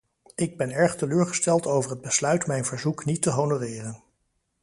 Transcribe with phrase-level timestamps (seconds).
[0.35, 4.03] Ik ben erg teleurgesteld over het besluit mijn verzoek niet te honoreren.